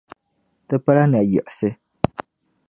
[0.67, 1.69] Ti pala nayiɣisi.